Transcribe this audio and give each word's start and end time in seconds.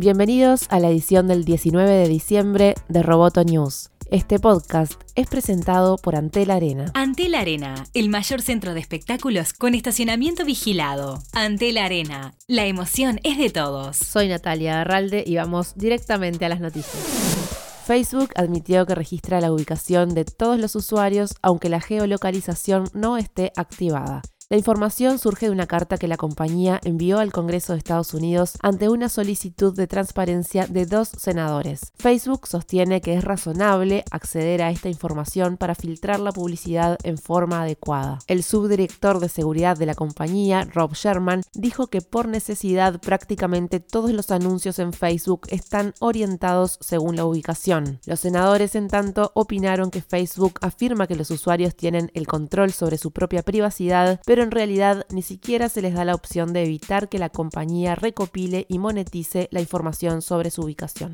Bienvenidos 0.00 0.66
a 0.70 0.78
la 0.78 0.90
edición 0.90 1.26
del 1.26 1.44
19 1.44 1.90
de 1.90 2.06
diciembre 2.06 2.76
de 2.88 3.02
Roboto 3.02 3.42
News. 3.42 3.90
Este 4.12 4.38
podcast 4.38 4.92
es 5.16 5.26
presentado 5.26 5.96
por 5.96 6.14
Antel 6.14 6.52
Arena. 6.52 6.92
Antel 6.94 7.34
Arena, 7.34 7.84
el 7.94 8.08
mayor 8.08 8.40
centro 8.40 8.74
de 8.74 8.80
espectáculos 8.80 9.54
con 9.54 9.74
estacionamiento 9.74 10.44
vigilado. 10.44 11.18
Antel 11.32 11.78
Arena, 11.78 12.34
la 12.46 12.66
emoción 12.66 13.18
es 13.24 13.38
de 13.38 13.50
todos. 13.50 13.96
Soy 13.96 14.28
Natalia 14.28 14.82
Arralde 14.82 15.24
y 15.26 15.34
vamos 15.34 15.72
directamente 15.74 16.44
a 16.44 16.48
las 16.48 16.60
noticias. 16.60 17.02
Facebook 17.84 18.30
admitió 18.36 18.86
que 18.86 18.94
registra 18.94 19.40
la 19.40 19.50
ubicación 19.50 20.14
de 20.14 20.24
todos 20.24 20.60
los 20.60 20.76
usuarios 20.76 21.34
aunque 21.42 21.68
la 21.68 21.80
geolocalización 21.80 22.84
no 22.94 23.16
esté 23.16 23.50
activada. 23.56 24.22
La 24.50 24.56
información 24.56 25.18
surge 25.18 25.44
de 25.44 25.52
una 25.52 25.66
carta 25.66 25.98
que 25.98 26.08
la 26.08 26.16
compañía 26.16 26.80
envió 26.82 27.18
al 27.18 27.32
Congreso 27.32 27.74
de 27.74 27.80
Estados 27.80 28.14
Unidos 28.14 28.56
ante 28.62 28.88
una 28.88 29.10
solicitud 29.10 29.76
de 29.76 29.86
transparencia 29.86 30.66
de 30.66 30.86
dos 30.86 31.08
senadores. 31.08 31.92
Facebook 31.98 32.46
sostiene 32.46 33.02
que 33.02 33.12
es 33.12 33.22
razonable 33.22 34.04
acceder 34.10 34.62
a 34.62 34.70
esta 34.70 34.88
información 34.88 35.58
para 35.58 35.74
filtrar 35.74 36.20
la 36.20 36.32
publicidad 36.32 36.96
en 37.02 37.18
forma 37.18 37.60
adecuada. 37.60 38.20
El 38.26 38.42
subdirector 38.42 39.20
de 39.20 39.28
seguridad 39.28 39.76
de 39.76 39.84
la 39.84 39.94
compañía, 39.94 40.64
Rob 40.64 40.94
Sherman, 40.94 41.42
dijo 41.52 41.88
que 41.88 42.00
por 42.00 42.26
necesidad 42.26 43.02
prácticamente 43.02 43.80
todos 43.80 44.12
los 44.12 44.30
anuncios 44.30 44.78
en 44.78 44.94
Facebook 44.94 45.42
están 45.50 45.92
orientados 45.98 46.78
según 46.80 47.16
la 47.16 47.26
ubicación. 47.26 48.00
Los 48.06 48.20
senadores, 48.20 48.76
en 48.76 48.88
tanto, 48.88 49.30
opinaron 49.34 49.90
que 49.90 50.00
Facebook 50.00 50.58
afirma 50.62 51.06
que 51.06 51.16
los 51.16 51.30
usuarios 51.30 51.76
tienen 51.76 52.10
el 52.14 52.26
control 52.26 52.72
sobre 52.72 52.96
su 52.96 53.10
propia 53.10 53.42
privacidad, 53.42 54.22
pero 54.24 54.37
pero 54.38 54.46
en 54.46 54.52
realidad 54.52 55.04
ni 55.10 55.22
siquiera 55.22 55.68
se 55.68 55.82
les 55.82 55.94
da 55.94 56.04
la 56.04 56.14
opción 56.14 56.52
de 56.52 56.62
evitar 56.62 57.08
que 57.08 57.18
la 57.18 57.28
compañía 57.28 57.96
recopile 57.96 58.66
y 58.68 58.78
monetice 58.78 59.48
la 59.50 59.60
información 59.60 60.22
sobre 60.22 60.52
su 60.52 60.62
ubicación. 60.62 61.10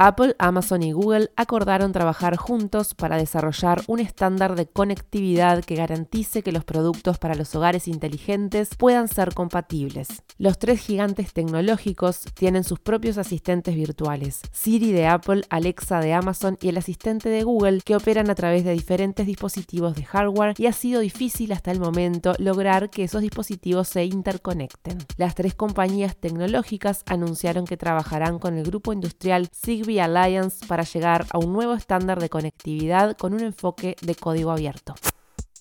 Apple, 0.00 0.36
Amazon 0.38 0.84
y 0.84 0.92
Google 0.92 1.32
acordaron 1.34 1.90
trabajar 1.90 2.36
juntos 2.36 2.94
para 2.94 3.16
desarrollar 3.16 3.82
un 3.88 3.98
estándar 3.98 4.54
de 4.54 4.68
conectividad 4.68 5.64
que 5.64 5.74
garantice 5.74 6.44
que 6.44 6.52
los 6.52 6.64
productos 6.64 7.18
para 7.18 7.34
los 7.34 7.52
hogares 7.56 7.88
inteligentes 7.88 8.70
puedan 8.78 9.08
ser 9.08 9.34
compatibles. 9.34 10.22
Los 10.38 10.60
tres 10.60 10.80
gigantes 10.82 11.32
tecnológicos 11.32 12.26
tienen 12.34 12.62
sus 12.62 12.78
propios 12.78 13.18
asistentes 13.18 13.74
virtuales, 13.74 14.40
Siri 14.52 14.92
de 14.92 15.08
Apple, 15.08 15.42
Alexa 15.50 15.98
de 15.98 16.12
Amazon 16.12 16.56
y 16.62 16.68
el 16.68 16.78
asistente 16.78 17.28
de 17.28 17.42
Google 17.42 17.80
que 17.84 17.96
operan 17.96 18.30
a 18.30 18.36
través 18.36 18.62
de 18.62 18.74
diferentes 18.74 19.26
dispositivos 19.26 19.96
de 19.96 20.04
hardware 20.04 20.54
y 20.58 20.66
ha 20.66 20.72
sido 20.72 21.00
difícil 21.00 21.50
hasta 21.50 21.72
el 21.72 21.80
momento 21.80 22.34
lograr 22.38 22.90
que 22.90 23.02
esos 23.02 23.22
dispositivos 23.22 23.88
se 23.88 24.04
interconecten. 24.04 24.98
Las 25.16 25.34
tres 25.34 25.56
compañías 25.56 26.14
tecnológicas 26.14 27.02
anunciaron 27.06 27.64
que 27.64 27.76
trabajarán 27.76 28.38
con 28.38 28.56
el 28.56 28.62
grupo 28.62 28.92
industrial 28.92 29.48
Alliance 29.96 30.66
para 30.66 30.82
llegar 30.82 31.26
a 31.30 31.38
un 31.38 31.52
nuevo 31.52 31.74
estándar 31.74 32.20
de 32.20 32.28
conectividad 32.28 33.16
con 33.16 33.32
un 33.32 33.40
enfoque 33.40 33.96
de 34.02 34.14
código 34.14 34.50
abierto. 34.50 34.94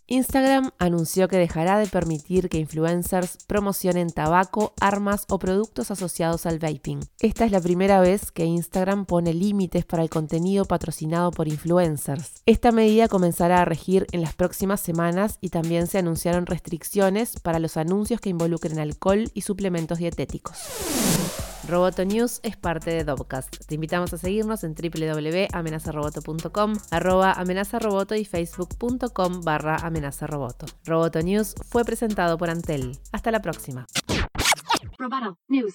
Instagram 0.09 0.71
anunció 0.79 1.27
que 1.27 1.35
dejará 1.35 1.77
de 1.77 1.85
permitir 1.85 2.47
que 2.47 2.59
influencers 2.59 3.39
promocionen 3.45 4.09
tabaco, 4.09 4.73
armas 4.79 5.25
o 5.27 5.37
productos 5.37 5.91
asociados 5.91 6.45
al 6.45 6.59
vaping. 6.59 7.01
Esta 7.19 7.43
es 7.43 7.51
la 7.51 7.59
primera 7.59 7.99
vez 7.99 8.31
que 8.31 8.45
Instagram 8.45 9.05
pone 9.05 9.33
límites 9.33 9.83
para 9.83 10.03
el 10.03 10.09
contenido 10.09 10.63
patrocinado 10.63 11.31
por 11.31 11.49
influencers. 11.49 12.41
Esta 12.45 12.71
medida 12.71 13.09
comenzará 13.09 13.61
a 13.61 13.65
regir 13.65 14.07
en 14.13 14.21
las 14.21 14.33
próximas 14.33 14.79
semanas 14.79 15.39
y 15.41 15.49
también 15.49 15.87
se 15.87 15.97
anunciaron 15.97 16.45
restricciones 16.45 17.37
para 17.41 17.59
los 17.59 17.75
anuncios 17.75 18.21
que 18.21 18.29
involucren 18.29 18.79
alcohol 18.79 19.29
y 19.33 19.41
suplementos 19.41 19.97
dietéticos. 19.97 20.55
Roboto 21.67 22.05
News 22.05 22.39
es 22.43 22.55
parte 22.55 22.91
de 22.91 23.03
Dobcast. 23.03 23.67
Te 23.67 23.75
invitamos 23.75 24.13
a 24.13 24.17
seguirnos 24.17 24.63
en 24.63 24.73
www.amenazaroboto.com, 24.73 26.75
arroba 26.91 27.33
amenazaroboto 27.33 28.15
y 28.15 28.23
facebook.com 28.23 29.41
barra 29.41 29.75
amenazaroboto. 29.75 30.65
Roboto 30.85 31.21
News 31.21 31.55
fue 31.69 31.83
presentado 31.83 32.37
por 32.37 32.49
Antel. 32.49 32.97
Hasta 33.11 33.31
la 33.31 33.41
próxima. 33.41 33.85
Roboto 34.97 35.37
News. 35.49 35.73